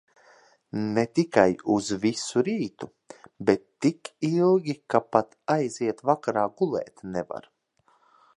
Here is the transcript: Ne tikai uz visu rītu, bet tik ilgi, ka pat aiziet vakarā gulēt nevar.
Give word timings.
Ne 0.93 1.01
tikai 1.17 1.51
uz 1.73 1.89
visu 2.05 2.43
rītu, 2.47 2.89
bet 3.51 3.63
tik 3.87 4.11
ilgi, 4.31 4.77
ka 4.95 5.03
pat 5.13 5.39
aiziet 5.59 6.03
vakarā 6.13 6.49
gulēt 6.63 7.07
nevar. 7.15 7.49